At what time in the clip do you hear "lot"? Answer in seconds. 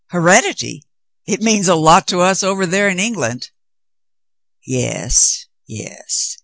1.75-2.07